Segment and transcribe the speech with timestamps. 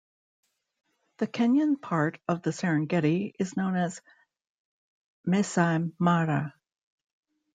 [1.17, 4.01] The Kenyan part of the Serengeti is known as
[5.27, 6.55] Maasai Mara.